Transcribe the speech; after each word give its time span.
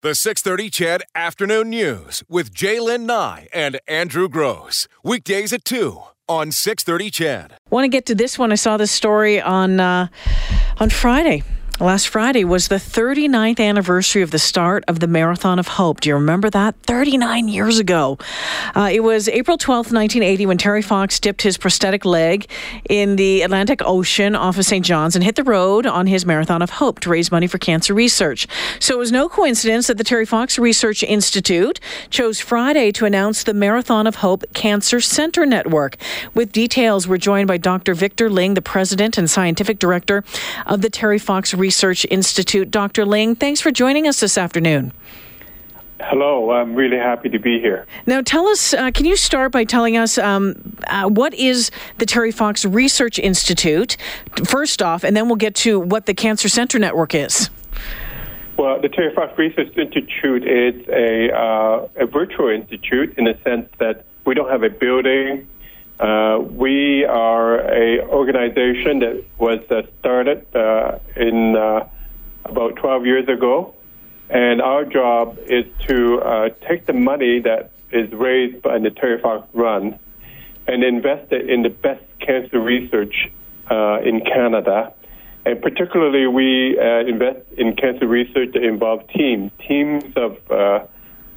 The 0.00 0.14
630 0.14 0.70
CHED 0.70 1.02
Afternoon 1.16 1.70
News 1.70 2.22
with 2.28 2.54
Jaylen 2.54 3.00
Nye 3.00 3.48
and 3.52 3.80
Andrew 3.88 4.28
Gross. 4.28 4.86
Weekdays 5.02 5.52
at 5.52 5.64
2 5.64 6.00
on 6.28 6.52
630 6.52 7.10
CHED. 7.10 7.54
Want 7.68 7.82
to 7.82 7.88
get 7.88 8.06
to 8.06 8.14
this 8.14 8.38
one? 8.38 8.52
I 8.52 8.54
saw 8.54 8.76
this 8.76 8.92
story 8.92 9.40
on 9.40 9.80
uh, 9.80 10.06
on 10.78 10.90
Friday. 10.90 11.42
Last 11.80 12.08
Friday 12.08 12.44
was 12.44 12.66
the 12.66 12.74
39th 12.74 13.60
anniversary 13.60 14.22
of 14.22 14.32
the 14.32 14.38
start 14.40 14.82
of 14.88 14.98
the 14.98 15.06
Marathon 15.06 15.60
of 15.60 15.68
Hope. 15.68 16.00
Do 16.00 16.08
you 16.08 16.16
remember 16.16 16.50
that? 16.50 16.74
39 16.82 17.46
years 17.46 17.78
ago. 17.78 18.18
Uh, 18.74 18.90
it 18.92 19.04
was 19.04 19.28
April 19.28 19.56
12th, 19.56 19.92
1980, 19.92 20.46
when 20.46 20.58
Terry 20.58 20.82
Fox 20.82 21.20
dipped 21.20 21.42
his 21.42 21.56
prosthetic 21.56 22.04
leg 22.04 22.50
in 22.90 23.14
the 23.14 23.42
Atlantic 23.42 23.80
Ocean 23.84 24.34
off 24.34 24.58
of 24.58 24.64
St. 24.64 24.84
John's 24.84 25.14
and 25.14 25.22
hit 25.22 25.36
the 25.36 25.44
road 25.44 25.86
on 25.86 26.08
his 26.08 26.26
Marathon 26.26 26.62
of 26.62 26.70
Hope 26.70 26.98
to 26.98 27.10
raise 27.10 27.30
money 27.30 27.46
for 27.46 27.58
cancer 27.58 27.94
research. 27.94 28.48
So 28.80 28.94
it 28.94 28.98
was 28.98 29.12
no 29.12 29.28
coincidence 29.28 29.86
that 29.86 29.98
the 29.98 30.04
Terry 30.04 30.26
Fox 30.26 30.58
Research 30.58 31.04
Institute 31.04 31.78
chose 32.10 32.40
Friday 32.40 32.90
to 32.90 33.04
announce 33.04 33.44
the 33.44 33.54
Marathon 33.54 34.08
of 34.08 34.16
Hope 34.16 34.42
Cancer 34.52 35.00
Center 35.00 35.46
Network. 35.46 35.96
With 36.34 36.50
details, 36.50 37.06
we're 37.06 37.18
joined 37.18 37.46
by 37.46 37.56
Dr. 37.58 37.94
Victor 37.94 38.28
Ling, 38.28 38.54
the 38.54 38.62
president 38.62 39.16
and 39.16 39.30
scientific 39.30 39.78
director 39.78 40.24
of 40.66 40.82
the 40.82 40.90
Terry 40.90 41.20
Fox 41.20 41.54
Research 41.54 41.67
Research 41.68 42.06
Institute. 42.10 42.70
Dr. 42.70 43.04
Ling, 43.04 43.34
thanks 43.34 43.60
for 43.60 43.70
joining 43.70 44.08
us 44.08 44.20
this 44.20 44.38
afternoon. 44.38 44.90
Hello, 46.00 46.50
I'm 46.50 46.74
really 46.74 46.96
happy 46.96 47.28
to 47.28 47.38
be 47.38 47.60
here. 47.60 47.86
Now, 48.06 48.22
tell 48.22 48.46
us, 48.48 48.72
uh, 48.72 48.90
can 48.90 49.04
you 49.04 49.16
start 49.16 49.52
by 49.52 49.64
telling 49.64 49.94
us 49.94 50.16
um, 50.16 50.54
uh, 50.86 51.10
what 51.10 51.34
is 51.34 51.70
the 51.98 52.06
Terry 52.06 52.32
Fox 52.32 52.64
Research 52.64 53.18
Institute, 53.18 53.98
first 54.46 54.80
off, 54.80 55.04
and 55.04 55.14
then 55.14 55.26
we'll 55.26 55.36
get 55.36 55.54
to 55.56 55.78
what 55.78 56.06
the 56.06 56.14
Cancer 56.14 56.48
Center 56.48 56.78
Network 56.78 57.14
is? 57.14 57.50
Well, 58.56 58.80
the 58.80 58.88
Terry 58.88 59.14
Fox 59.14 59.36
Research 59.36 59.76
Institute 59.76 60.44
is 60.48 60.88
a, 60.88 61.36
uh, 61.36 61.88
a 61.96 62.06
virtual 62.06 62.48
institute 62.48 63.12
in 63.18 63.24
the 63.24 63.36
sense 63.44 63.68
that 63.78 64.06
we 64.24 64.32
don't 64.32 64.48
have 64.48 64.62
a 64.62 64.70
building, 64.70 65.46
uh, 66.00 66.38
we 66.38 67.04
are 67.04 67.58
a 67.58 68.00
organization 68.06 69.00
that 69.00 69.24
was 69.36 69.58
uh, 69.70 69.82
started 69.98 70.46
uh, 70.54 70.98
in 71.16 71.56
uh, 71.56 71.88
about 72.44 72.76
12 72.76 73.04
years 73.04 73.28
ago, 73.28 73.74
and 74.30 74.62
our 74.62 74.84
job 74.84 75.38
is 75.46 75.64
to 75.88 76.20
uh, 76.20 76.48
take 76.68 76.86
the 76.86 76.92
money 76.92 77.40
that 77.40 77.72
is 77.90 78.12
raised 78.12 78.62
by 78.62 78.78
the 78.78 78.90
Terry 78.90 79.20
Fox 79.20 79.48
Run 79.52 79.98
and 80.68 80.84
invest 80.84 81.32
it 81.32 81.50
in 81.50 81.62
the 81.62 81.70
best 81.70 82.04
cancer 82.20 82.60
research 82.60 83.32
uh, 83.68 83.98
in 84.04 84.20
Canada. 84.20 84.92
And 85.44 85.60
particularly, 85.60 86.26
we 86.26 86.78
invest 86.78 87.40
in 87.56 87.74
cancer 87.74 88.06
research 88.06 88.52
that 88.52 88.62
involves 88.62 89.04
teams, 89.16 89.50
teams 89.66 90.04
of 90.14 90.36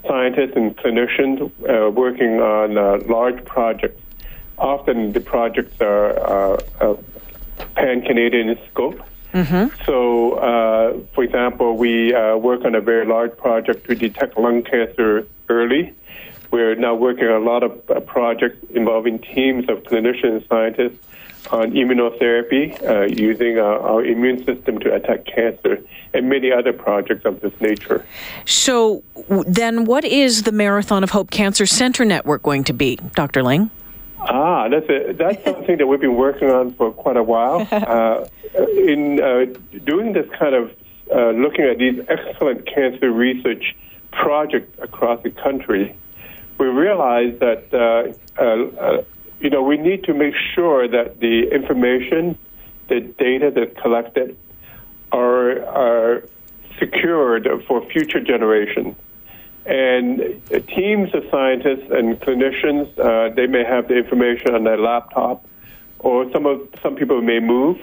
scientists 0.06 0.54
and 0.56 0.76
clinicians 0.78 1.50
working 1.94 2.42
on 2.42 3.08
large 3.08 3.44
projects 3.46 4.02
often 4.62 5.12
the 5.12 5.20
projects 5.20 5.82
are, 5.82 6.18
are, 6.20 6.60
are 6.80 6.98
pan 7.76 8.02
Canadian 8.02 8.50
in 8.50 8.60
scope. 8.72 9.02
Mm-hmm. 9.34 9.84
So, 9.86 10.34
uh, 10.34 11.00
for 11.14 11.24
example, 11.24 11.78
we 11.78 12.14
uh, 12.14 12.38
work 12.38 12.66
on 12.66 12.76
a 12.76 12.82
very 12.82 13.06
large 13.06 13.36
project 13.38 13.88
to 13.88 13.96
detect 13.96 14.38
lung 14.38 14.64
cancer 14.64 15.28
early. 15.50 15.94
We're 16.52 16.76
now 16.76 16.96
working 16.96 17.28
on 17.28 17.42
a 17.42 17.46
lot 17.46 17.64
of 17.64 17.90
uh, 17.90 18.02
projects 18.02 18.58
involving 18.72 19.20
teams 19.20 19.70
of 19.70 19.84
clinicians 19.84 20.38
and 20.38 20.46
scientists 20.50 21.00
on 21.50 21.72
immunotherapy 21.72 22.82
uh, 22.88 23.04
using 23.08 23.58
uh, 23.58 23.64
our 23.64 24.06
immune 24.06 24.44
system 24.46 24.80
to 24.80 24.94
attack 24.94 25.26
cancer 25.26 25.82
and 26.14 26.30
many 26.30 26.52
other 26.52 26.74
projects 26.74 27.26
of 27.26 27.40
this 27.40 27.54
nature. 27.62 28.06
So, 28.46 29.02
then 29.48 29.86
what 29.86 30.04
is 30.04 30.44
the 30.44 30.52
Marathon 30.52 31.04
of 31.04 31.12
Hope 31.12 31.32
Cancer 31.32 31.66
Center 31.66 32.04
Network 32.04 32.44
going 32.44 32.66
to 32.66 32.74
be, 32.74 32.98
Dr. 33.16 33.44
Ling? 33.44 33.72
Ah, 34.24 34.70
that's 34.70 34.88
a, 34.90 35.14
that's 35.14 35.44
something 35.46 35.78
that 35.78 35.88
we've 35.88 36.00
been 36.00 36.16
working 36.16 36.50
on 36.50 36.74
for 36.74 36.92
quite 36.92 37.18
a 37.18 37.24
while. 37.24 37.68
Uh, 37.92 38.26
in 38.54 39.20
uh, 39.22 39.46
doing 39.86 40.14
this 40.14 40.28
kind 40.38 40.54
of 40.54 40.72
uh, 41.14 41.32
looking 41.32 41.66
at 41.66 41.78
these 41.78 42.00
excellent 42.10 42.66
cancer 42.66 43.12
research 43.12 43.76
projects 44.12 44.78
across 44.82 45.22
the 45.24 45.30
country, 45.32 45.96
we 46.58 46.68
realized 46.68 47.40
that 47.40 47.64
uh, 47.74 48.42
uh, 48.42 48.46
uh, 48.80 49.04
you 49.40 49.50
know 49.50 49.62
we 49.62 49.78
need 49.78 50.04
to 50.04 50.14
make 50.14 50.34
sure 50.54 50.88
that 50.88 51.20
the 51.20 51.50
information, 51.54 52.38
the 52.90 53.00
data 53.00 53.52
that's 53.54 53.76
collected, 53.82 54.38
are 55.12 55.64
are 55.66 56.24
secured 56.78 57.48
for 57.68 57.86
future 57.90 58.20
generations. 58.20 58.96
And 59.66 60.42
teams 60.68 61.14
of 61.14 61.24
scientists 61.30 61.92
and 61.92 62.20
clinicians, 62.20 62.98
uh, 62.98 63.34
they 63.36 63.46
may 63.46 63.64
have 63.64 63.88
the 63.88 63.96
information 63.96 64.56
on 64.56 64.64
their 64.64 64.78
laptop, 64.78 65.46
or 66.00 66.32
some 66.32 66.48
of 66.48 66.68
some 66.82 66.96
people 66.96 67.22
may 67.22 67.40
move. 67.40 67.78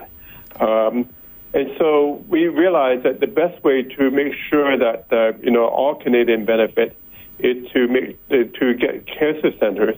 Um, 0.59 1.09
and 1.55 1.71
so 1.79 2.25
we 2.29 2.49
realize 2.49 3.05
that 3.05 3.21
the 3.21 3.29
best 3.29 3.63
way 3.63 3.83
to 3.83 4.11
make 4.11 4.35
sure 4.51 4.77
that 4.77 5.07
uh, 5.13 5.39
you 5.41 5.53
know 5.53 5.67
all 5.67 5.95
Canadian 5.95 6.45
benefit 6.45 6.97
is 7.39 7.71
to 7.71 7.87
make 7.87 8.19
uh, 8.31 8.45
to 8.59 8.75
get 8.75 9.07
cancer 9.07 9.53
centers. 9.61 9.97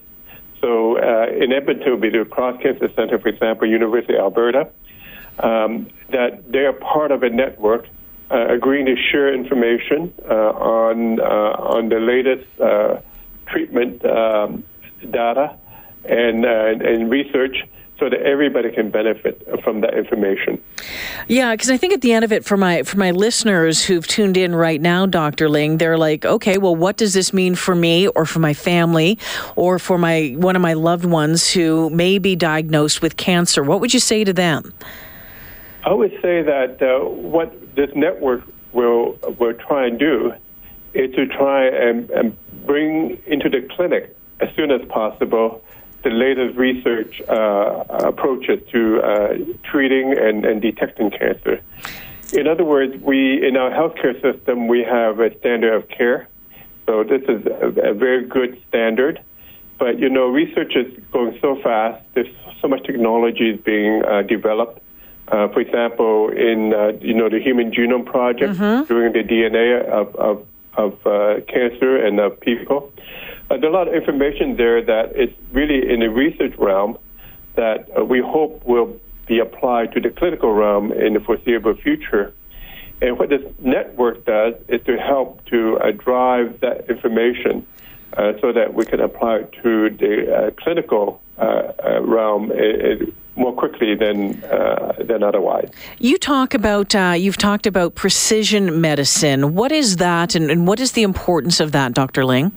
So 0.60 0.98
in 0.98 1.52
Edmonton, 1.54 2.00
we 2.00 2.10
do 2.10 2.26
Cross 2.26 2.60
Cancer 2.62 2.88
Center, 2.94 3.18
for 3.18 3.28
example, 3.28 3.66
University 3.66 4.12
of 4.12 4.20
Alberta, 4.20 4.68
um, 5.38 5.88
that 6.10 6.52
they 6.52 6.66
are 6.66 6.74
part 6.74 7.12
of 7.12 7.22
a 7.22 7.30
network 7.30 7.86
agreeing 8.30 8.86
to 8.86 8.96
share 8.96 9.32
information 9.32 10.12
uh, 10.28 10.34
on 10.34 11.20
uh, 11.20 11.24
on 11.24 11.88
the 11.88 11.98
latest 12.00 12.46
treatment 13.46 14.04
um, 14.04 14.64
data 15.10 15.56
and 16.04 16.44
and 16.44 17.10
research 17.10 17.64
so 18.00 18.08
that 18.08 18.22
everybody 18.22 18.72
can 18.72 18.90
benefit 18.90 19.46
from 19.62 19.82
that 19.82 19.92
information. 19.94 20.60
Yeah, 21.28 21.52
because 21.52 21.70
I 21.70 21.76
think 21.76 21.92
at 21.92 22.00
the 22.00 22.14
end 22.14 22.24
of 22.24 22.32
it, 22.32 22.46
for 22.46 22.56
my 22.56 22.82
for 22.82 22.96
my 22.96 23.10
listeners 23.10 23.84
who've 23.84 24.06
tuned 24.06 24.38
in 24.38 24.54
right 24.54 24.80
now, 24.80 25.04
Dr. 25.04 25.48
Ling, 25.48 25.76
they're 25.76 25.98
like, 25.98 26.24
okay, 26.24 26.56
well, 26.56 26.74
what 26.74 26.96
does 26.96 27.12
this 27.12 27.32
mean 27.32 27.54
for 27.54 27.74
me, 27.74 28.08
or 28.08 28.24
for 28.24 28.38
my 28.38 28.54
family, 28.54 29.18
or 29.54 29.78
for 29.78 29.98
my 29.98 30.34
one 30.38 30.56
of 30.56 30.62
my 30.62 30.72
loved 30.72 31.04
ones 31.04 31.50
who 31.50 31.90
may 31.90 32.18
be 32.18 32.34
diagnosed 32.34 33.02
with 33.02 33.18
cancer? 33.18 33.62
What 33.62 33.80
would 33.80 33.92
you 33.92 34.00
say 34.00 34.24
to 34.24 34.32
them? 34.32 34.72
I 35.84 35.92
would 35.92 36.12
say 36.22 36.42
that 36.42 36.82
uh, 36.82 37.08
what 37.08 37.74
this 37.74 37.90
network 37.94 38.42
will 38.72 39.18
will 39.38 39.54
try 39.54 39.86
and 39.86 39.98
do 39.98 40.32
is 40.92 41.14
to 41.14 41.26
try 41.26 41.66
and, 41.66 42.10
and 42.10 42.36
bring 42.66 43.22
into 43.26 43.48
the 43.48 43.62
clinic 43.76 44.16
as 44.40 44.48
soon 44.56 44.70
as 44.70 44.86
possible 44.88 45.62
the 46.02 46.10
latest 46.10 46.56
research 46.56 47.20
uh, 47.28 47.84
approaches 47.88 48.60
to 48.72 49.00
uh, 49.02 49.34
treating 49.64 50.16
and, 50.18 50.44
and 50.46 50.62
detecting 50.62 51.10
cancer. 51.10 51.60
In 52.32 52.46
other 52.46 52.64
words, 52.64 52.96
we 53.02 53.46
in 53.46 53.56
our 53.56 53.70
healthcare 53.70 54.20
system 54.20 54.68
we 54.68 54.82
have 54.82 55.20
a 55.20 55.36
standard 55.38 55.74
of 55.74 55.88
care, 55.88 56.28
so 56.86 57.04
this 57.04 57.22
is 57.22 57.46
a, 57.46 57.90
a 57.90 57.94
very 57.94 58.26
good 58.26 58.60
standard. 58.68 59.22
But 59.78 59.98
you 59.98 60.10
know, 60.10 60.26
research 60.26 60.76
is 60.76 60.92
going 61.10 61.38
so 61.40 61.60
fast. 61.62 62.04
There's 62.14 62.34
so 62.60 62.68
much 62.68 62.84
technology 62.84 63.50
is 63.50 63.60
being 63.62 64.04
uh, 64.04 64.22
developed 64.22 64.82
uh, 65.30 65.46
for 65.48 65.60
example, 65.60 66.28
in 66.30 66.74
uh, 66.74 66.92
you 67.00 67.14
know 67.14 67.28
the 67.28 67.38
Human 67.40 67.70
Genome 67.70 68.04
Project, 68.04 68.58
mm-hmm. 68.58 68.84
doing 68.92 69.12
the 69.12 69.22
DNA 69.22 69.84
of 69.86 70.14
of, 70.16 70.46
of 70.74 71.06
uh, 71.06 71.40
cancer 71.46 72.04
and 72.04 72.18
of 72.18 72.40
people. 72.40 72.92
Uh, 73.48 73.56
there's 73.56 73.72
a 73.72 73.76
lot 73.76 73.86
of 73.86 73.94
information 73.94 74.56
there 74.56 74.82
that 74.84 75.16
is 75.16 75.30
really 75.52 75.88
in 75.88 76.00
the 76.00 76.10
research 76.10 76.54
realm 76.58 76.98
that 77.54 77.88
uh, 77.96 78.04
we 78.04 78.20
hope 78.20 78.64
will 78.64 78.98
be 79.26 79.38
applied 79.38 79.92
to 79.92 80.00
the 80.00 80.10
clinical 80.10 80.52
realm 80.52 80.92
in 80.92 81.14
the 81.14 81.20
foreseeable 81.20 81.74
future. 81.76 82.34
And 83.00 83.18
what 83.18 83.28
this 83.28 83.42
network 83.60 84.24
does 84.24 84.54
is 84.68 84.84
to 84.86 84.98
help 84.98 85.44
to 85.46 85.78
uh, 85.78 85.92
drive 85.92 86.60
that 86.60 86.90
information 86.90 87.66
so 88.40 88.52
that 88.52 88.74
we 88.74 88.84
can 88.84 89.00
apply 89.00 89.36
it 89.36 89.52
to 89.62 89.88
the 89.88 90.52
clinical 90.58 91.22
realm 91.38 92.50
more 93.40 93.52
quickly 93.52 93.94
than 93.94 94.44
uh, 94.44 94.92
than 94.98 95.22
otherwise. 95.22 95.70
You 95.98 96.18
talk 96.18 96.54
about 96.54 96.94
uh, 96.94 97.14
you've 97.16 97.38
talked 97.38 97.66
about 97.66 97.94
precision 97.94 98.80
medicine. 98.80 99.54
What 99.54 99.72
is 99.72 99.96
that, 99.96 100.34
and, 100.34 100.50
and 100.50 100.66
what 100.66 100.78
is 100.78 100.92
the 100.92 101.02
importance 101.02 101.58
of 101.58 101.72
that, 101.72 101.94
Dr. 101.94 102.24
Ling? 102.24 102.52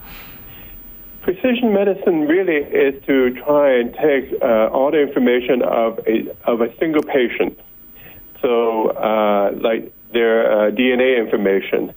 Precision 1.21 1.73
medicine 1.73 2.27
really 2.27 2.57
is 2.57 3.01
to 3.05 3.33
try 3.45 3.79
and 3.79 3.93
take 3.93 4.41
uh, 4.41 4.67
all 4.67 4.91
the 4.91 5.01
information 5.01 5.61
of 5.63 5.99
a 6.05 6.29
of 6.45 6.61
a 6.61 6.75
single 6.77 7.01
patient. 7.01 7.57
So, 8.41 8.89
uh, 8.89 9.53
like 9.61 9.93
their 10.11 10.67
uh, 10.67 10.71
DNA 10.71 11.17
information, 11.17 11.93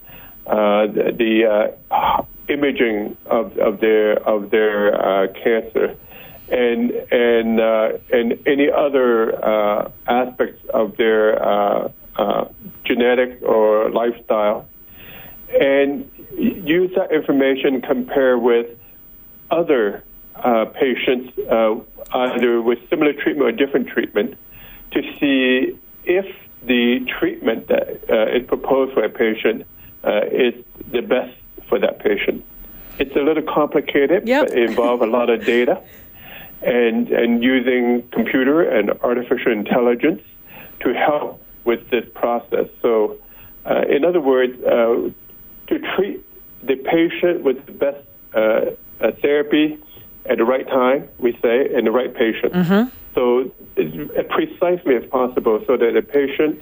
uh, 0.47 0.87
the, 0.87 1.11
the 1.21 2.53
imaging 2.53 3.17
of, 3.25 3.57
of 3.57 3.81
their 3.81 4.13
of 4.25 4.49
their 4.49 5.27
cancer 5.43 5.97
and 6.49 6.91
and 6.91 7.59
uh, 7.59 7.97
and 8.11 8.39
any 8.47 8.69
other 8.69 9.43
uh, 9.43 9.91
aspects 10.07 10.63
of 10.73 10.97
their 10.97 11.41
uh, 11.43 11.89
uh, 12.15 12.45
genetic 12.85 13.41
or 13.43 13.89
lifestyle. 13.89 14.67
And 15.49 16.09
use 16.37 16.91
that 16.95 17.11
information, 17.11 17.81
compare 17.81 18.37
with 18.37 18.67
other 19.49 20.03
uh, 20.35 20.65
patients, 20.65 21.37
uh, 21.49 21.75
either 22.11 22.61
with 22.61 22.79
similar 22.89 23.13
treatment 23.13 23.41
or 23.41 23.51
different 23.51 23.87
treatment, 23.87 24.35
to 24.91 25.01
see 25.19 25.79
if 26.03 26.25
the 26.63 27.05
treatment 27.19 27.67
that 27.67 28.03
uh, 28.09 28.35
is 28.35 28.45
proposed 28.47 28.93
for 28.93 29.03
a 29.03 29.09
patient 29.09 29.65
uh, 30.03 30.21
is 30.31 30.53
the 30.91 31.01
best 31.01 31.35
for 31.69 31.79
that 31.79 31.99
patient. 31.99 32.43
It's 32.99 33.15
a 33.15 33.19
little 33.19 33.43
complicated, 33.43 34.27
yep. 34.27 34.47
but 34.47 34.57
it 34.57 34.69
involves 34.69 35.03
a 35.03 35.05
lot 35.05 35.29
of 35.29 35.45
data 35.45 35.81
and, 36.67 37.09
and 37.09 37.41
using 37.41 38.07
computer 38.11 38.61
and 38.61 38.91
artificial 39.01 39.53
intelligence 39.53 40.21
to 40.81 40.93
help 40.93 41.41
with 41.63 41.89
this 41.89 42.03
process. 42.13 42.67
So, 42.81 43.17
uh, 43.65 43.83
in 43.89 44.03
other 44.03 44.19
words, 44.19 44.61
uh, 44.63 45.09
to 45.67 45.79
treat 45.95 46.25
the 46.63 46.75
patient 46.75 47.43
with 47.43 47.65
the 47.65 47.71
best 47.71 48.03
uh, 48.33 48.71
uh 48.99 49.11
therapy 49.21 49.79
at 50.25 50.37
the 50.39 50.43
right 50.43 50.67
time, 50.67 51.07
we 51.19 51.31
say, 51.41 51.73
and 51.73 51.87
the 51.87 51.91
right 51.91 52.13
patient. 52.13 52.51
Mm-hmm. 52.51 52.89
So, 53.15 53.51
as 53.77 54.25
precisely 54.29 54.95
as 54.97 55.05
possible, 55.09 55.63
so 55.65 55.77
that 55.77 55.91
the 55.93 56.01
patient 56.01 56.61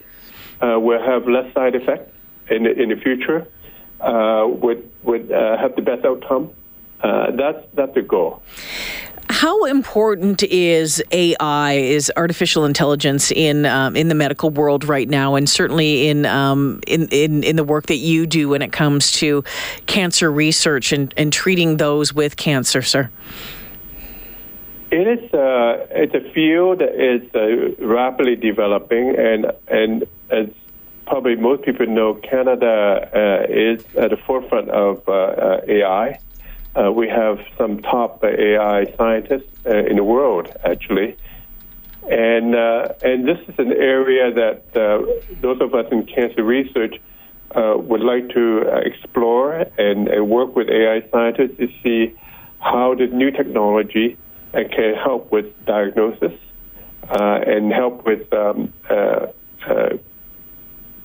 uh, 0.61 0.79
will 0.79 1.01
have 1.01 1.27
less 1.27 1.51
side 1.55 1.73
effects 1.73 2.11
in 2.51 2.63
the, 2.63 2.79
in 2.79 2.89
the 2.89 2.95
future, 2.95 3.47
uh, 4.01 4.45
would 4.47 4.87
would 5.01 5.31
have 5.31 5.75
the 5.75 5.81
best 5.81 6.05
outcome. 6.05 6.51
that's 7.01 7.65
that's 7.73 7.95
the 7.95 8.03
goal. 8.03 8.43
How 9.35 9.65
important 9.65 10.43
is 10.43 11.03
AI, 11.11 11.73
is 11.73 12.09
artificial 12.15 12.63
intelligence 12.63 13.33
in 13.33 13.65
um, 13.65 13.93
in 13.97 14.07
the 14.07 14.15
medical 14.15 14.49
world 14.49 14.85
right 14.85 15.09
now, 15.09 15.35
and 15.35 15.49
certainly 15.49 16.07
in, 16.07 16.25
um, 16.25 16.79
in, 16.87 17.09
in 17.09 17.43
in 17.43 17.57
the 17.57 17.63
work 17.65 17.87
that 17.87 17.97
you 17.97 18.27
do 18.27 18.47
when 18.47 18.61
it 18.61 18.71
comes 18.71 19.11
to 19.19 19.43
cancer 19.87 20.31
research 20.31 20.93
and, 20.93 21.13
and 21.17 21.33
treating 21.33 21.75
those 21.75 22.13
with 22.13 22.37
cancer, 22.37 22.81
sir? 22.81 23.09
It 24.91 25.05
is 25.05 25.33
uh, 25.33 25.85
it's 25.89 26.15
a 26.15 26.31
field 26.31 26.79
that 26.79 26.95
is 26.95 27.21
uh, 27.35 27.85
rapidly 27.85 28.37
developing, 28.37 29.17
and 29.17 29.51
and 29.67 30.05
as 30.29 30.47
probably 31.05 31.35
most 31.35 31.63
people 31.63 31.87
know, 31.87 32.13
Canada 32.13 33.09
uh, 33.13 33.53
is 33.53 33.83
at 33.97 34.11
the 34.11 34.17
forefront 34.25 34.69
of 34.69 35.03
uh, 35.09 35.11
uh, 35.11 35.61
AI. 35.67 36.19
Uh, 36.75 36.91
we 36.91 37.07
have 37.07 37.39
some 37.57 37.81
top 37.81 38.21
AI 38.23 38.93
scientists 38.97 39.47
uh, 39.65 39.77
in 39.77 39.95
the 39.95 40.03
world, 40.03 40.53
actually. 40.65 41.15
And, 42.03 42.53
uh, 42.53 42.89
and 43.01 43.25
this 43.25 43.39
is 43.47 43.55
an 43.57 43.71
area 43.71 44.31
that 44.33 44.61
uh, 44.75 45.05
those 45.41 45.61
of 45.61 45.73
us 45.73 45.85
in 45.91 46.05
cancer 46.05 46.43
research 46.43 46.95
uh, 47.55 47.75
would 47.77 48.01
like 48.01 48.29
to 48.29 48.63
explore 48.85 49.53
and, 49.53 50.09
and, 50.09 50.29
work 50.29 50.55
with 50.55 50.67
AI 50.67 51.01
scientists 51.09 51.57
to 51.57 51.67
see 51.81 52.13
how 52.59 52.93
this 52.93 53.09
new 53.13 53.31
technology 53.31 54.17
can 54.51 54.95
help 54.95 55.31
with 55.31 55.45
diagnosis 55.65 56.33
and 57.09 57.71
help 57.71 58.05
with 58.05 58.31
um, 58.33 58.73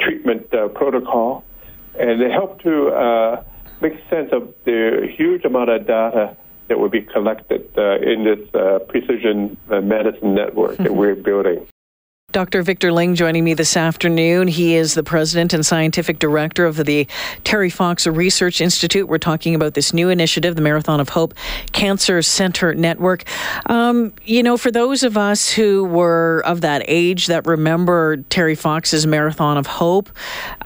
treatment 0.01 0.51
protocol. 0.75 1.45
And 1.99 2.21
they 2.21 2.31
help 2.31 2.61
to 2.63 3.45
make 3.81 3.95
sense 4.09 4.31
of 4.33 4.53
the 4.65 5.09
huge 5.17 5.45
amount 5.45 5.71
of 5.71 5.87
data 5.87 6.37
that 6.69 6.79
will 6.79 6.89
be 6.89 7.03
collected 7.03 7.69
uh, 7.77 7.97
in 7.99 8.25
this 8.25 8.55
uh, 8.55 8.79
precision 8.89 9.57
uh, 9.71 9.81
medicine 9.81 10.35
network 10.35 10.77
that 10.77 10.95
we're 10.95 11.17
building. 11.17 11.67
Dr. 12.33 12.63
Victor 12.63 12.93
Ling 12.93 13.17
joining 13.17 13.43
me 13.43 13.55
this 13.55 13.77
afternoon. 13.77 14.47
He 14.47 14.77
is 14.77 14.95
the 14.95 15.03
president 15.03 15.53
and 15.53 15.67
scientific 15.67 16.21
director 16.21 16.65
of 16.65 16.77
the 16.77 17.09
Terry 17.43 17.71
Fox 17.71 18.07
Research 18.07 18.61
Institute. 18.61 19.09
We're 19.09 19.19
talking 19.19 19.57
about 19.57 19.75
this 19.75 19.93
new 19.93 20.11
initiative, 20.11 20.55
the 20.55 20.63
Marathon 20.63 21.01
of 21.01 21.09
Hope 21.09 21.35
Cancer 21.73 22.23
Center 22.23 22.73
Network. 22.73 23.25
Um, 23.67 24.13
you 24.25 24.45
know, 24.45 24.57
for 24.57 24.71
those 24.71 25.03
of 25.03 25.17
us 25.17 25.51
who 25.51 25.85
were 25.85 26.43
of 26.47 26.61
that 26.61 26.85
age 26.87 27.27
that 27.27 27.47
remember 27.47 28.19
Terry 28.29 28.55
Fox's 28.55 29.09
Marathon 29.09 29.57
of 29.57 29.67
Hope, 29.67 30.09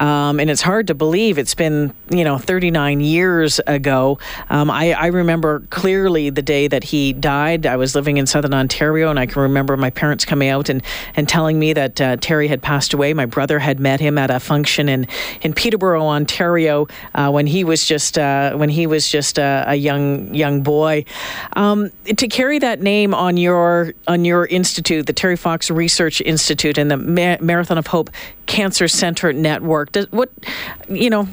um, 0.00 0.40
and 0.40 0.50
it's 0.50 0.62
hard 0.62 0.88
to 0.88 0.94
believe 0.94 1.38
it's 1.38 1.54
been, 1.54 1.94
you 2.10 2.24
know, 2.24 2.36
39 2.36 3.00
years 3.00 3.58
ago. 3.66 4.18
Um, 4.50 4.70
I, 4.70 4.92
I 4.92 5.06
remember 5.06 5.60
clearly 5.70 6.28
the 6.28 6.42
day 6.42 6.68
that 6.68 6.84
he 6.84 7.14
died. 7.14 7.64
I 7.64 7.76
was 7.76 7.94
living 7.94 8.18
in 8.18 8.26
southern 8.26 8.52
Ontario, 8.52 9.08
and 9.08 9.18
I 9.18 9.24
can 9.24 9.40
remember 9.40 9.78
my 9.78 9.90
parents 9.90 10.26
coming 10.26 10.50
out 10.50 10.68
and, 10.68 10.82
and 11.16 11.26
telling 11.26 11.53
telling 11.54 11.60
me 11.60 11.72
that 11.72 12.00
uh, 12.00 12.16
Terry 12.16 12.48
had 12.48 12.62
passed 12.62 12.94
away. 12.94 13.14
My 13.14 13.26
brother 13.26 13.58
had 13.58 13.78
met 13.78 14.00
him 14.00 14.18
at 14.18 14.30
a 14.30 14.40
function 14.40 14.88
in, 14.88 15.06
in 15.42 15.52
Peterborough, 15.52 16.06
Ontario, 16.06 16.86
uh, 17.14 17.30
when 17.30 17.46
he 17.46 17.64
was 17.64 17.84
just 17.84 18.18
uh, 18.18 18.54
when 18.56 18.68
he 18.68 18.86
was 18.86 19.08
just 19.08 19.38
a, 19.38 19.64
a 19.68 19.74
young 19.74 20.34
young 20.34 20.62
boy. 20.62 21.04
Um, 21.54 21.90
to 22.16 22.28
carry 22.28 22.58
that 22.58 22.80
name 22.80 23.14
on 23.14 23.36
your 23.36 23.94
on 24.08 24.24
your 24.24 24.46
institute, 24.46 25.06
the 25.06 25.12
Terry 25.12 25.36
Fox 25.36 25.70
Research 25.70 26.20
Institute, 26.20 26.78
and 26.78 26.90
the 26.90 26.96
Ma- 26.96 27.38
Marathon 27.40 27.78
of 27.78 27.86
Hope 27.86 28.10
Cancer 28.46 28.88
Center 28.88 29.32
Network. 29.32 29.92
Does, 29.92 30.10
what 30.10 30.30
you 30.88 31.10
know? 31.10 31.28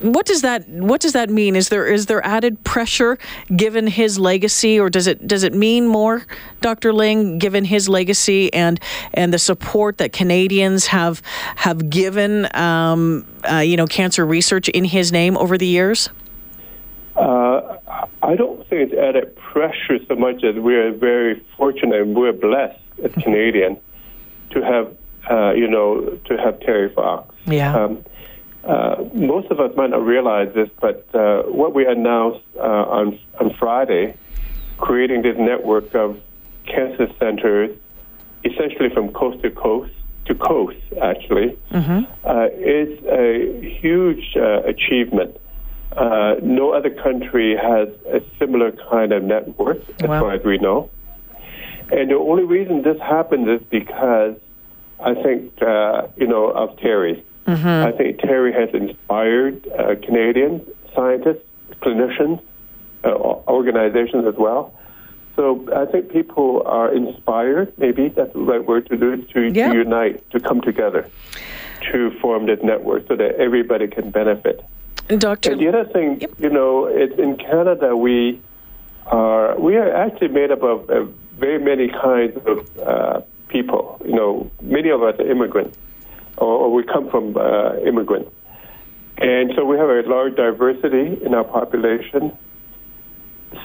What 0.00 0.26
does 0.26 0.42
that 0.42 0.68
What 0.68 1.00
does 1.00 1.12
that 1.12 1.30
mean? 1.30 1.54
Is 1.54 1.68
there 1.68 1.86
is 1.86 2.06
there 2.06 2.24
added 2.26 2.64
pressure 2.64 3.16
given 3.54 3.86
his 3.86 4.18
legacy, 4.18 4.80
or 4.80 4.90
does 4.90 5.06
it 5.06 5.26
does 5.26 5.44
it 5.44 5.54
mean 5.54 5.86
more, 5.86 6.26
Dr. 6.60 6.92
Ling, 6.92 7.38
given 7.38 7.64
his 7.64 7.88
legacy 7.88 8.52
and 8.52 8.80
and 9.20 9.32
the 9.32 9.38
support 9.38 9.98
that 9.98 10.12
Canadians 10.12 10.86
have 10.86 11.22
have 11.56 11.90
given, 11.90 12.48
um, 12.56 13.26
uh, 13.50 13.58
you 13.58 13.76
know, 13.76 13.86
cancer 13.86 14.24
research 14.24 14.68
in 14.70 14.84
his 14.84 15.12
name 15.12 15.36
over 15.36 15.58
the 15.58 15.66
years? 15.66 16.08
Uh, 17.16 17.76
I 18.22 18.34
don't 18.34 18.66
think 18.68 18.90
it's 18.90 18.94
added 18.94 19.36
pressure 19.36 19.98
so 20.08 20.14
much 20.14 20.42
as 20.42 20.54
we're 20.56 20.92
very 20.92 21.44
fortunate 21.56 22.00
and 22.00 22.16
we're 22.16 22.32
blessed 22.32 22.80
as 23.04 23.12
Canadians 23.22 23.78
to 24.50 24.62
have 24.62 24.96
uh, 25.30 25.52
you 25.52 25.68
know, 25.68 26.18
to 26.24 26.36
have 26.38 26.60
Terry 26.60 26.92
Fox. 26.94 27.34
Yeah. 27.46 27.74
Um, 27.74 28.04
uh, 28.64 29.04
most 29.14 29.50
of 29.50 29.60
us 29.60 29.74
might 29.76 29.90
not 29.90 30.04
realize 30.04 30.52
this, 30.54 30.68
but 30.80 31.06
uh, 31.14 31.42
what 31.42 31.74
we 31.74 31.86
announced 31.86 32.44
uh, 32.56 32.60
on 32.60 33.18
on 33.38 33.54
Friday, 33.58 34.16
creating 34.78 35.22
this 35.22 35.36
network 35.38 35.94
of 35.94 36.20
cancer 36.66 37.08
centers, 37.18 37.76
essentially 38.44 38.90
from 38.90 39.12
coast 39.12 39.42
to 39.42 39.50
coast 39.50 39.92
to 40.26 40.34
coast, 40.34 40.76
actually, 41.02 41.56
mm-hmm. 41.70 42.04
Uh, 42.24 42.46
is 42.46 43.02
a 43.06 43.78
huge 43.80 44.36
uh, 44.36 44.62
achievement. 44.62 45.36
no 46.42 46.72
other 46.72 46.90
country 46.90 47.56
has 47.56 47.88
a 48.06 48.20
similar 48.38 48.70
kind 48.90 49.12
of 49.12 49.22
network, 49.24 49.78
as 50.00 50.08
wow. 50.08 50.20
far 50.20 50.32
as 50.32 50.44
we 50.44 50.58
know. 50.58 50.90
And 51.90 52.10
the 52.10 52.16
only 52.16 52.44
reason 52.44 52.82
this 52.82 53.00
happens 53.00 53.48
is 53.48 53.66
because 53.68 54.36
I 55.02 55.14
think, 55.14 55.60
uh, 55.62 56.08
you 56.16 56.26
know, 56.26 56.50
of 56.50 56.78
Terry. 56.78 57.24
Mm-hmm. 57.46 57.66
I 57.66 57.92
think 57.92 58.20
Terry 58.20 58.52
has 58.52 58.68
inspired 58.74 59.66
uh, 59.68 59.96
Canadian 60.04 60.64
scientists, 60.94 61.44
clinicians, 61.82 62.40
uh, 63.04 63.08
organizations 63.08 64.26
as 64.26 64.34
well. 64.36 64.74
So 65.40 65.66
I 65.74 65.86
think 65.86 66.12
people 66.12 66.62
are 66.66 66.94
inspired, 66.94 67.72
maybe 67.78 68.08
that's 68.08 68.30
the 68.34 68.40
right 68.40 68.62
word 68.62 68.86
to 68.90 68.96
do, 68.98 69.16
to, 69.16 69.50
yep. 69.50 69.72
to 69.72 69.78
unite, 69.78 70.30
to 70.32 70.38
come 70.38 70.60
together, 70.60 71.08
to 71.90 72.10
form 72.20 72.44
this 72.44 72.58
network 72.62 73.08
so 73.08 73.16
that 73.16 73.36
everybody 73.36 73.88
can 73.88 74.10
benefit. 74.10 74.62
Doctor, 75.08 75.52
and 75.52 75.60
the 75.62 75.68
other 75.68 75.86
thing, 75.86 76.20
yep. 76.20 76.30
you 76.38 76.50
know, 76.50 76.84
it's 76.84 77.18
in 77.18 77.38
Canada 77.38 77.96
we 77.96 78.38
are 79.06 79.58
we 79.58 79.76
are 79.76 79.90
actually 79.90 80.28
made 80.28 80.50
up 80.50 80.62
of 80.62 80.90
uh, 80.90 81.04
very 81.38 81.58
many 81.58 81.88
kinds 81.88 82.36
of 82.44 82.78
uh, 82.78 83.22
people. 83.48 83.98
You 84.04 84.16
know, 84.16 84.50
many 84.60 84.90
of 84.90 85.02
us 85.02 85.18
are 85.20 85.26
immigrants, 85.26 85.78
or, 86.36 86.48
or 86.48 86.70
we 86.70 86.82
come 86.82 87.08
from 87.08 87.34
uh, 87.38 87.76
immigrants. 87.78 88.30
And 89.16 89.52
so 89.56 89.64
we 89.64 89.78
have 89.78 89.88
a 89.88 90.02
large 90.02 90.36
diversity 90.36 91.18
in 91.24 91.32
our 91.32 91.44
population. 91.44 92.36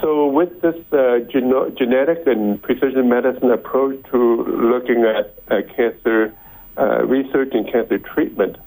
So, 0.05 0.27
with 0.27 0.61
this 0.61 0.75
uh, 0.91 1.21
geno- 1.31 1.71
genetic 1.71 2.27
and 2.27 2.61
precision 2.61 3.09
medicine 3.09 3.49
approach 3.49 4.05
to 4.11 4.43
looking 4.43 5.03
at 5.03 5.33
uh, 5.49 5.63
cancer 5.75 6.31
uh, 6.77 7.03
research 7.05 7.49
and 7.53 7.65
cancer 7.65 7.97
treatment, 7.97 8.57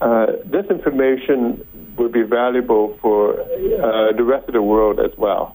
uh, 0.00 0.28
this 0.46 0.64
information 0.70 1.62
would 1.98 2.10
be 2.10 2.22
valuable 2.22 2.98
for 3.02 3.38
uh, 3.38 4.12
the 4.16 4.24
rest 4.24 4.48
of 4.48 4.54
the 4.54 4.62
world 4.62 4.98
as 4.98 5.10
well. 5.18 5.54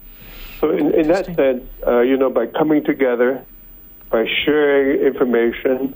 So, 0.59 0.69
in, 0.69 0.93
in 0.93 1.07
that 1.07 1.25
sense, 1.35 1.63
uh, 1.87 2.01
you 2.01 2.15
know, 2.15 2.29
by 2.29 2.45
coming 2.45 2.83
together 2.83 3.43
by 4.11 4.23
sharing 4.45 5.01
information, 5.01 5.95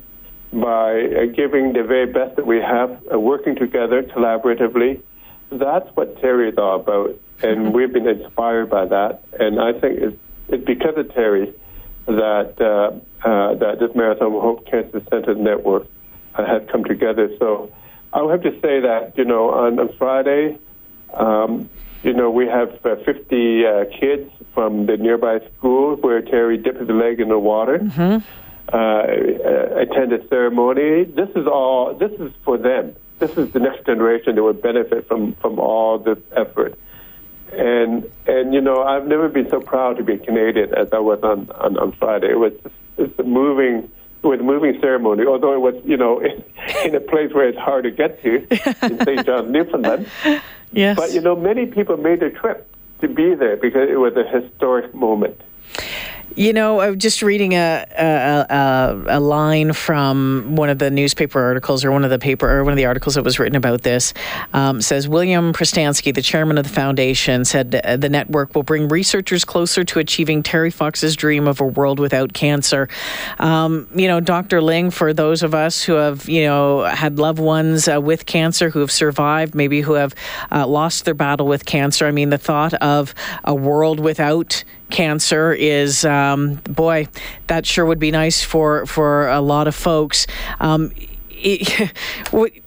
by 0.52 0.94
uh, 1.00 1.26
giving 1.36 1.74
the 1.74 1.84
very 1.84 2.12
best 2.12 2.38
that 2.38 2.48
we 2.48 2.58
have, 2.58 2.90
uh, 3.14 3.20
working 3.20 3.56
together 3.56 4.02
collaboratively. 4.02 5.00
That's 5.52 5.88
what 5.96 6.20
Terry 6.22 6.50
is 6.50 6.58
all 6.58 6.80
about, 6.80 7.12
and 7.44 7.74
we've 7.76 7.92
been 7.92 8.08
inspired 8.08 8.70
by 8.70 8.86
that. 8.86 9.24
And 9.40 9.60
I 9.60 9.74
think 9.74 10.00
it's, 10.00 10.18
it's 10.50 10.66
because 10.66 10.98
of 10.98 11.14
Terry 11.14 11.54
that 12.08 12.60
uh, 12.60 13.28
uh 13.28 13.54
that 13.56 13.80
this 13.80 13.96
Marathon 13.96 14.32
Hope 14.32 14.66
Cancer 14.66 15.02
Center 15.10 15.36
Network 15.36 15.88
uh, 16.36 16.46
has 16.46 16.64
come 16.72 16.84
together. 16.84 17.30
So 17.40 17.72
I 18.12 18.22
would 18.22 18.32
have 18.32 18.54
to 18.54 18.60
say 18.62 18.82
that 18.82 19.14
you 19.18 19.26
know 19.26 19.52
on, 19.52 19.80
on 19.80 19.94
Friday 19.98 20.58
Um, 21.14 21.70
you 22.04 22.14
know, 22.14 22.32
we 22.32 22.48
have 22.48 22.84
uh, 22.86 22.96
50 23.06 23.66
uh, 23.66 23.86
kids 24.00 24.32
from 24.54 24.88
the 24.88 24.98
nearby 24.98 25.40
school 25.58 25.96
where 25.98 26.22
Terry 26.22 26.58
dipped 26.58 26.80
his 26.80 26.90
leg 26.90 27.20
in 27.20 27.30
the 27.30 27.38
water, 27.38 27.80
mm-hmm. 27.80 28.18
uh, 28.74 29.80
attended 29.80 30.28
ceremony. 30.30 31.04
This 31.04 31.30
is 31.36 31.46
all. 31.46 31.94
This 31.94 32.12
is 32.20 32.32
for 32.44 32.58
them. 32.58 32.96
This 33.20 33.38
is 33.38 33.52
the 33.52 33.60
next 33.60 33.86
generation 33.86 34.36
that 34.36 34.44
would 34.44 34.62
benefit 34.62 35.08
from 35.08 35.34
from 35.36 35.60
all 35.60 36.00
this 36.00 36.18
effort. 36.36 36.78
And 37.52 38.10
and 38.28 38.54
you 38.54 38.62
know, 38.62 38.84
I've 38.84 39.08
never 39.08 39.28
been 39.28 39.50
so 39.50 39.60
proud 39.60 39.98
to 39.98 40.04
be 40.04 40.14
a 40.14 40.18
Canadian 40.18 40.74
as 40.74 40.94
I 40.94 41.00
was 41.00 41.20
on 41.24 41.50
on, 41.52 41.78
on 41.78 41.92
Friday. 41.94 42.32
It 42.32 42.40
was 42.40 42.54
just, 42.64 42.76
it's 42.98 43.20
a 43.20 43.24
moving 43.24 43.90
with 44.24 44.42
moving 44.42 44.80
ceremony, 44.80 45.26
although 45.26 45.54
it 45.54 45.60
was, 45.60 45.76
you 45.86 45.98
know, 45.98 46.20
in, 46.20 46.44
in 46.86 46.96
a 46.96 47.00
place 47.00 47.34
where 47.34 47.48
it's 47.48 47.58
hard 47.58 47.84
to 47.84 47.92
get 47.92 48.22
to 48.24 48.48
in 48.86 49.00
St. 49.06 49.26
John's, 49.26 49.52
Newfoundland. 49.52 50.08
Yes. 50.72 50.96
But, 50.96 51.12
you 51.12 51.22
know, 51.22 51.36
many 51.36 51.66
people 51.66 51.98
made 51.98 52.20
the 52.20 52.30
trip 52.30 52.68
to 53.02 53.08
be 53.08 53.34
there 53.36 53.58
because 53.58 53.90
it 53.90 53.98
was 53.98 54.16
a 54.16 54.24
historic 54.24 54.94
moment. 54.94 55.42
You 56.36 56.54
know, 56.54 56.80
I'm 56.80 56.98
just 56.98 57.22
reading 57.22 57.56
a, 57.56 57.86
a, 57.98 58.54
a, 58.54 59.18
a, 59.18 59.20
line 59.20 59.74
from 59.74 60.56
one 60.56 60.70
of 60.70 60.80
the 60.80 60.90
newspaper 60.90 61.42
articles 61.42 61.84
or 61.84 61.92
one 61.92 62.06
of 62.06 62.10
the 62.10 62.20
paper 62.20 62.50
or 62.50 62.64
one 62.64 62.72
of 62.72 62.78
the 62.78 62.86
articles 62.86 63.16
that 63.16 63.24
was 63.24 63.38
written 63.38 63.58
about 63.58 63.82
this. 63.82 64.14
Um, 64.54 64.82
says 64.82 65.10
William 65.10 65.52
Pristanski, 65.52 66.16
the 66.16 66.22
chairman 66.22 66.58
of 66.58 66.64
the 66.64 66.74
foundation, 66.74 67.44
said 67.44 67.72
the 67.72 68.10
network 68.10 68.56
will 68.56 68.64
bring 68.64 68.88
researchers 68.88 69.44
closer 69.44 69.84
to 69.84 70.00
achieving 70.00 70.42
Terry 70.42 70.72
Fox's 70.72 71.18
dream 71.18 71.50
of 71.50 71.60
a 71.60 71.66
world 71.66 72.00
without 72.00 72.32
cancer. 72.32 72.88
Um, 73.38 73.90
you 73.94 74.08
know, 74.08 74.22
Dr. 74.22 74.62
Ling, 74.62 74.90
for 74.90 75.14
those 75.14 75.44
of 75.44 75.54
us 75.54 75.84
who 75.84 75.94
have, 75.94 76.30
you 76.30 76.46
know, 76.46 76.84
had 76.84 77.20
loved 77.20 77.40
ones 77.40 77.90
uh, 77.90 78.00
with 78.00 78.26
cancer 78.26 78.70
who 78.70 78.80
have 78.80 78.92
survived, 78.92 79.54
maybe 79.54 79.82
who 79.82 79.94
have 79.94 80.16
uh, 80.50 80.66
lost 80.66 81.04
their 81.04 81.14
battle 81.14 81.48
with 81.48 81.66
cancer, 81.66 82.08
I 82.08 82.12
mean, 82.12 82.30
the 82.30 82.38
thought 82.38 82.74
of 82.76 83.14
a 83.44 83.54
world 83.54 84.00
without 84.00 84.64
cancer 84.92 85.54
is, 85.54 86.06
um, 86.06 86.56
boy, 86.56 87.08
that 87.48 87.66
sure 87.66 87.86
would 87.86 88.00
be 88.00 88.12
nice 88.12 88.44
for, 88.44 88.86
for 88.86 89.28
a 89.30 89.42
lot 89.42 89.68
of 89.68 89.76
folks. 89.76 90.28
Um, 90.60 90.92
it, 91.32 91.92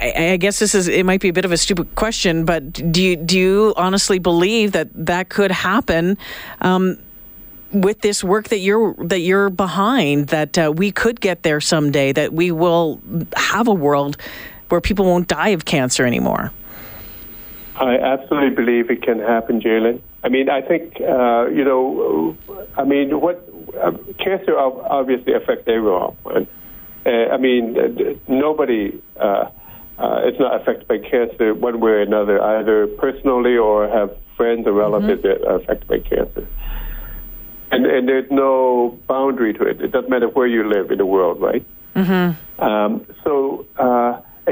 I, 0.00 0.36
guess 0.36 0.58
this 0.58 0.74
is 0.74 0.88
it 0.88 1.04
might 1.04 1.20
be 1.20 1.28
a 1.28 1.32
bit 1.32 1.44
of 1.44 1.52
a 1.52 1.56
stupid 1.56 1.94
question, 1.94 2.44
but 2.44 2.72
do 2.72 3.02
you 3.02 3.16
do 3.16 3.38
you 3.38 3.74
honestly 3.76 4.18
believe 4.18 4.72
that 4.72 4.88
that 4.94 5.28
could 5.28 5.50
happen 5.50 6.16
um, 6.60 6.98
with 7.72 8.00
this 8.00 8.22
work 8.22 8.48
that 8.48 8.58
you're 8.58 8.94
that 8.98 9.20
you're 9.20 9.50
behind? 9.50 10.28
That 10.28 10.56
uh, 10.56 10.72
we 10.74 10.92
could 10.92 11.20
get 11.20 11.42
there 11.42 11.60
someday. 11.60 12.12
That 12.12 12.32
we 12.32 12.52
will 12.52 13.00
have 13.34 13.66
a 13.66 13.74
world 13.74 14.16
where 14.68 14.80
people 14.80 15.04
won't 15.04 15.28
die 15.28 15.48
of 15.48 15.64
cancer 15.64 16.06
anymore. 16.06 16.52
I 17.80 17.96
absolutely 17.96 18.50
believe 18.50 18.90
it 18.90 19.02
can 19.02 19.20
happen, 19.20 19.60
Jalen. 19.60 20.00
I 20.24 20.28
mean, 20.28 20.50
I 20.50 20.62
think 20.62 20.94
uh, 21.00 21.46
you 21.46 21.64
know. 21.64 22.36
I 22.76 22.84
mean, 22.84 23.20
what 23.20 23.48
uh, 23.80 23.92
cancer 24.18 24.58
obviously 24.58 25.32
affects 25.32 25.64
everyone. 25.68 26.16
Uh, 27.06 27.10
I 27.10 27.36
mean, 27.36 27.78
uh, 27.78 28.14
nobody 28.28 29.00
uh, 29.16 29.48
uh, 29.98 30.22
is 30.26 30.38
not 30.38 30.60
affected 30.60 30.88
by 30.88 30.98
cancer 30.98 31.54
one 31.54 31.80
way 31.80 31.92
or 31.92 32.00
another, 32.00 32.42
either 32.42 32.86
personally 32.86 33.56
or 33.56 33.88
have 33.88 34.16
friends 34.36 34.66
or 34.66 34.72
relatives 34.72 35.22
mm-hmm. 35.22 35.42
that 35.42 35.48
are 35.48 35.56
affected 35.56 35.88
by 35.88 35.98
cancer. 35.98 36.46
And, 37.70 37.86
and 37.86 38.08
there's 38.08 38.30
no 38.30 38.98
boundary 39.06 39.52
to 39.54 39.62
it. 39.64 39.80
It 39.80 39.92
doesn't 39.92 40.10
matter 40.10 40.28
where 40.28 40.46
you 40.46 40.68
live 40.68 40.90
in 40.90 40.98
the 40.98 41.06
world, 41.06 41.40
right? 41.40 41.64
Mm-hmm. 41.94 42.62
Um, 42.62 43.06
so 43.24 43.66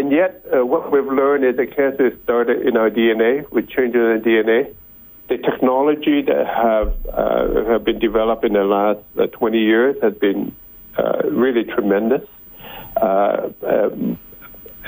and 0.07 0.15
yet, 0.15 0.45
uh, 0.57 0.65
what 0.65 0.93
we've 0.93 1.05
learned 1.05 1.45
is 1.45 1.57
that 1.57 1.75
cancer 1.75 2.17
started 2.23 2.65
in 2.65 2.77
our 2.77 2.89
DNA 2.89 3.51
with 3.51 3.69
changes 3.69 3.97
in 3.97 4.23
the 4.23 4.25
DNA. 4.25 4.73
The 5.29 5.39
technology 5.39 6.23
that 6.23 6.47
have 6.47 6.95
uh, 7.13 7.65
have 7.73 7.85
been 7.85 7.99
developed 7.99 8.45
in 8.45 8.53
the 8.53 8.63
last 8.63 9.01
uh, 9.19 9.27
20 9.27 9.59
years 9.59 9.97
has 10.03 10.15
been 10.15 10.55
uh, 10.97 11.23
really 11.29 11.65
tremendous, 11.65 12.23
uh, 13.03 13.49
um, 13.67 14.17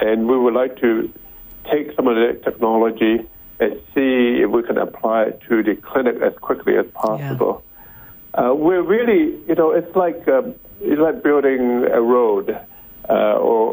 and 0.01 0.29
we 0.29 0.39
would 0.39 0.55
like 0.55 0.79
to 0.83 1.13
take 1.69 1.97
some 1.97 2.07
of 2.07 2.15
the 2.15 2.41
technology 2.45 3.29
and 3.59 3.73
see 3.93 4.39
if 4.41 4.51
we 4.51 4.63
can 4.63 4.79
apply 4.79 5.25
it 5.25 5.41
to 5.49 5.65
the 5.65 5.75
clinic 5.75 6.23
as 6.23 6.33
quickly 6.41 6.77
as 6.77 6.87
possible. 6.95 7.65
Yeah. 8.37 8.51
Uh, 8.51 8.55
we're 8.55 8.83
really, 8.83 9.37
you 9.49 9.57
know, 9.57 9.73
it's 9.73 9.97
like 9.97 10.29
um, 10.29 10.55
it's 10.81 11.01
like 11.01 11.25
building 11.25 11.87
a 11.93 12.01
road 12.01 12.57
uh, 13.09 13.13
or, 13.35 13.68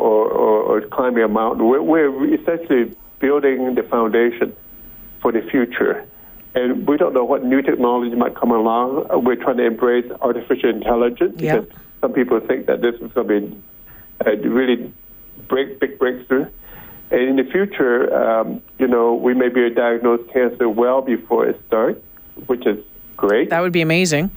or, 0.86 0.96
climbing 0.96 1.24
a 1.24 1.28
mountain. 1.28 1.68
We're, 1.68 1.82
we're 1.82 2.34
essentially 2.34 2.96
building 3.20 3.76
the 3.76 3.84
foundation 3.84 4.56
for 5.22 5.32
the 5.32 5.42
future. 5.42 6.06
And 6.54 6.88
we 6.88 6.98
don't 6.98 7.14
know 7.14 7.26
what 7.26 7.44
new 7.44 7.62
technology 7.62 8.16
might 8.16 8.36
come 8.36 8.52
along. 8.52 9.08
We're 9.24 9.36
trying 9.36 9.58
to 9.58 9.66
embrace 9.66 10.10
artificial 10.22 10.70
intelligence 10.70 11.42
yep. 11.42 11.64
because 11.64 11.82
some 12.02 12.14
people 12.14 12.40
think 12.40 12.68
that 12.68 12.82
this 12.82 12.96
is 12.96 13.12
going 13.14 13.28
to 13.28 13.42
be 13.42 13.64
a 14.26 14.50
really 14.50 14.94
break, 15.48 15.80
big 15.80 16.00
breakthrough. 16.00 16.48
And 17.12 17.22
in 17.22 17.36
the 17.36 17.52
future, 17.52 18.14
um, 18.16 18.62
you 18.80 18.88
know, 18.88 19.14
we 19.14 19.34
may 19.34 19.50
be 19.50 19.62
able 19.62 19.70
to 19.70 19.76
diagnose 19.76 20.22
cancer 20.32 20.68
well 20.70 21.02
before 21.02 21.48
it 21.48 21.60
starts, 21.68 22.02
which 22.48 22.66
is 22.66 22.84
great. 23.16 23.50
That 23.50 23.62
would 23.62 23.74
be 23.74 23.82
amazing. 23.82 24.32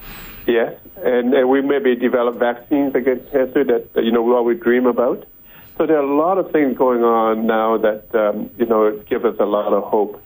Yes, 0.46 0.74
and, 0.96 1.34
and 1.34 1.48
we 1.48 1.60
maybe 1.60 1.94
develop 1.94 2.38
vaccines 2.38 2.94
against 2.94 3.30
cancer 3.30 3.64
that, 3.64 3.92
that 3.94 4.04
you 4.04 4.10
know 4.10 4.22
we 4.22 4.32
always 4.32 4.58
dream 4.60 4.86
about. 4.86 5.26
So 5.78 5.86
there 5.86 5.96
are 5.96 6.02
a 6.02 6.16
lot 6.16 6.38
of 6.38 6.50
things 6.50 6.76
going 6.76 7.04
on 7.04 7.46
now 7.46 7.78
that 7.78 8.12
um, 8.12 8.50
you 8.58 8.66
know 8.66 9.00
give 9.08 9.24
us 9.24 9.36
a 9.38 9.44
lot 9.44 9.72
of 9.72 9.84
hope. 9.84 10.20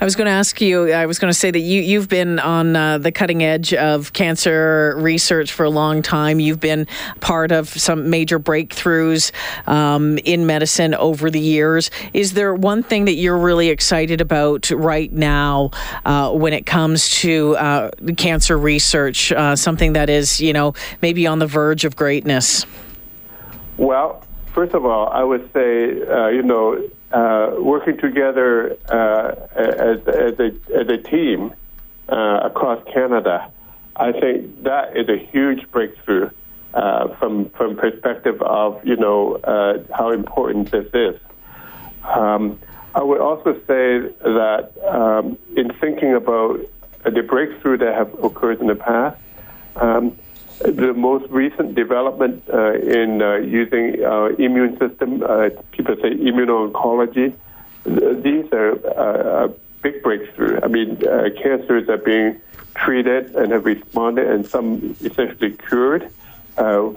I 0.00 0.04
was 0.04 0.16
going 0.16 0.26
to 0.26 0.32
ask 0.32 0.60
you, 0.60 0.90
I 0.92 1.06
was 1.06 1.20
going 1.20 1.32
to 1.32 1.38
say 1.38 1.52
that 1.52 1.60
you, 1.60 1.80
you've 1.80 2.08
been 2.08 2.40
on 2.40 2.74
uh, 2.74 2.98
the 2.98 3.12
cutting 3.12 3.44
edge 3.44 3.72
of 3.72 4.12
cancer 4.12 4.96
research 4.98 5.52
for 5.52 5.64
a 5.64 5.70
long 5.70 6.02
time. 6.02 6.40
You've 6.40 6.58
been 6.58 6.88
part 7.20 7.52
of 7.52 7.68
some 7.68 8.10
major 8.10 8.40
breakthroughs 8.40 9.30
um, 9.68 10.18
in 10.18 10.44
medicine 10.44 10.94
over 10.94 11.30
the 11.30 11.38
years. 11.38 11.92
Is 12.12 12.32
there 12.32 12.52
one 12.52 12.82
thing 12.82 13.04
that 13.04 13.14
you're 13.14 13.38
really 13.38 13.68
excited 13.68 14.20
about 14.20 14.70
right 14.70 15.12
now 15.12 15.70
uh, 16.04 16.32
when 16.32 16.52
it 16.52 16.66
comes 16.66 17.10
to 17.20 17.56
uh, 17.56 17.90
cancer 18.16 18.58
research? 18.58 19.30
Uh, 19.30 19.54
something 19.54 19.92
that 19.92 20.10
is, 20.10 20.40
you 20.40 20.52
know, 20.52 20.74
maybe 21.00 21.28
on 21.28 21.38
the 21.38 21.46
verge 21.46 21.84
of 21.84 21.94
greatness? 21.94 22.66
Well, 23.76 24.24
first 24.54 24.74
of 24.74 24.84
all, 24.84 25.08
I 25.08 25.22
would 25.22 25.50
say, 25.52 26.02
uh, 26.02 26.28
you 26.28 26.42
know, 26.42 26.88
uh, 27.12 27.56
working 27.58 27.98
together 27.98 28.76
uh, 28.88 29.34
as, 29.54 29.98
as, 30.06 30.38
a, 30.38 30.52
as 30.74 30.88
a 30.88 30.98
team 30.98 31.52
uh, 32.08 32.40
across 32.44 32.82
Canada, 32.92 33.50
I 33.96 34.12
think 34.12 34.62
that 34.64 34.96
is 34.96 35.08
a 35.08 35.16
huge 35.16 35.70
breakthrough 35.70 36.30
uh, 36.72 37.08
from 37.16 37.50
from 37.50 37.76
perspective 37.76 38.40
of 38.42 38.80
you 38.86 38.96
know 38.96 39.40
how 39.92 40.12
important 40.12 40.70
this 40.70 40.86
is. 40.94 41.20
Um, 42.04 42.60
I 42.94 43.02
would 43.02 43.20
also 43.20 43.54
say 43.66 44.00
that 44.22 44.72
um, 44.88 45.36
in 45.56 45.72
thinking 45.80 46.14
about 46.14 46.60
the 47.04 47.22
breakthrough 47.22 47.78
that 47.78 47.94
have 47.94 48.12
occurred 48.24 48.60
in 48.60 48.66
the 48.66 48.74
past. 48.74 49.18
Um, 49.76 50.16
the 50.60 50.92
most 50.92 51.30
recent 51.30 51.74
development 51.74 52.44
uh, 52.52 52.72
in 52.74 53.22
uh, 53.22 53.36
using 53.36 53.94
immune 54.38 54.78
system, 54.78 55.22
uh, 55.22 55.48
people 55.72 55.96
say 55.96 56.10
immuno-oncology, 56.10 57.34
these 58.22 58.52
are 58.52 58.72
uh, 58.98 59.46
a 59.46 59.48
big 59.80 60.02
breakthrough. 60.02 60.60
I 60.62 60.68
mean, 60.68 60.98
uh, 61.06 61.30
cancers 61.42 61.88
are 61.88 61.96
being 61.96 62.40
treated 62.74 63.34
and 63.34 63.52
have 63.52 63.64
responded, 63.64 64.28
and 64.28 64.46
some 64.46 64.94
essentially 65.00 65.56
cured, 65.68 66.12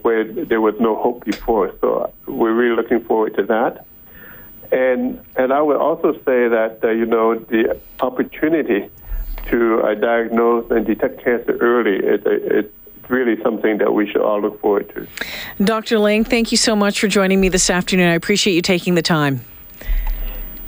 where 0.02 0.26
there 0.26 0.60
was 0.60 0.76
no 0.80 0.96
hope 0.96 1.24
before. 1.24 1.74
So 1.80 2.12
we're 2.28 2.54
really 2.54 2.76
looking 2.76 3.00
forward 3.06 3.36
to 3.38 3.44
that. 3.44 3.86
And 4.74 5.24
and 5.38 5.54
I 5.54 5.62
would 5.62 5.78
also 5.78 6.14
say 6.14 6.50
that 6.50 6.80
you 6.84 7.06
know 7.06 7.36
the 7.36 7.80
opportunity 8.02 8.90
to 9.48 9.96
diagnose 10.02 10.70
and 10.70 10.86
detect 10.86 11.24
cancer 11.24 11.58
early 11.62 11.96
is 11.96 12.66
really 13.14 13.42
something 13.44 13.78
that 13.78 13.94
we 13.94 14.08
should 14.08 14.22
all 14.22 14.42
look 14.42 14.60
forward 14.60 14.90
to. 14.96 15.08
Dr. 15.64 16.00
Ling, 16.00 16.24
thank 16.24 16.52
you 16.52 16.58
so 16.58 16.76
much 16.76 17.00
for 17.00 17.08
joining 17.08 17.40
me 17.40 17.50
this 17.50 17.70
afternoon. 17.70 18.10
I 18.10 18.16
appreciate 18.16 18.56
you 18.56 18.62
taking 18.62 18.96
the 18.96 19.02
time. 19.02 19.42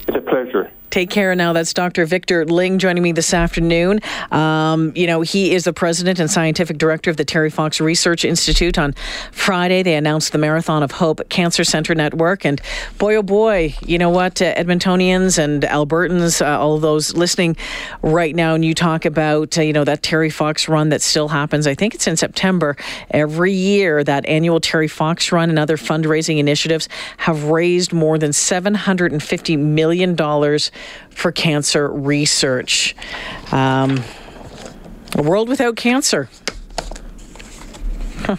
It's 0.07 0.15
a 0.15 0.21
pleasure. 0.21 0.71
Take 0.95 1.09
care 1.09 1.35
now. 1.35 1.51
That's 1.51 1.73
Dr. 1.73 2.05
Victor 2.05 2.45
Ling 2.45 2.79
joining 2.79 3.03
me 3.03 3.11
this 3.11 3.33
afternoon. 3.33 3.99
Um, 4.31 4.93
you 4.95 5.07
know, 5.07 5.19
he 5.23 5.53
is 5.53 5.65
the 5.65 5.73
president 5.73 6.19
and 6.19 6.31
scientific 6.31 6.77
director 6.77 7.09
of 7.11 7.17
the 7.17 7.25
Terry 7.25 7.49
Fox 7.49 7.81
Research 7.81 8.23
Institute. 8.23 8.77
On 8.77 8.93
Friday, 9.33 9.83
they 9.83 9.95
announced 9.95 10.31
the 10.31 10.37
Marathon 10.37 10.83
of 10.83 10.91
Hope 10.91 11.27
Cancer 11.27 11.65
Center 11.65 11.93
Network. 11.95 12.45
And 12.45 12.61
boy, 12.97 13.17
oh 13.17 13.23
boy, 13.23 13.75
you 13.85 13.97
know 13.97 14.09
what? 14.09 14.41
Uh, 14.41 14.55
Edmontonians 14.55 15.37
and 15.37 15.63
Albertans, 15.63 16.39
uh, 16.41 16.57
all 16.57 16.79
those 16.79 17.13
listening 17.13 17.57
right 18.01 18.33
now, 18.33 18.55
and 18.55 18.63
you 18.63 18.73
talk 18.73 19.03
about, 19.03 19.57
uh, 19.57 19.63
you 19.63 19.73
know, 19.73 19.83
that 19.83 20.01
Terry 20.01 20.29
Fox 20.29 20.69
run 20.69 20.87
that 20.91 21.01
still 21.01 21.27
happens. 21.27 21.67
I 21.67 21.75
think 21.75 21.93
it's 21.93 22.07
in 22.07 22.15
September. 22.15 22.77
Every 23.11 23.51
year, 23.51 24.01
that 24.05 24.25
annual 24.27 24.61
Terry 24.61 24.87
Fox 24.87 25.33
run 25.33 25.49
and 25.49 25.59
other 25.59 25.75
fundraising 25.75 26.37
initiatives 26.37 26.87
have 27.17 27.43
raised 27.43 27.91
more 27.91 28.17
than 28.17 28.31
$750 28.31 29.59
million 29.59 30.15
for 31.09 31.31
Cancer 31.31 31.89
Research. 31.89 32.95
Um, 33.51 34.03
a 35.17 35.21
world 35.21 35.49
without 35.49 35.75
cancer. 35.75 36.29
Huh. 38.19 38.37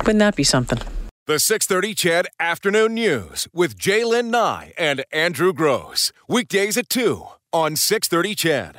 Wouldn't 0.00 0.18
that 0.18 0.36
be 0.36 0.44
something? 0.44 0.78
The 1.26 1.40
630 1.40 1.94
CHED 1.94 2.26
Afternoon 2.38 2.94
News 2.94 3.48
with 3.52 3.76
Jaylen 3.78 4.26
Nye 4.26 4.72
and 4.78 5.04
Andrew 5.12 5.52
Gross. 5.52 6.12
Weekdays 6.28 6.76
at 6.76 6.88
2 6.88 7.26
on 7.52 7.76
630 7.76 8.34
CHED. 8.34 8.74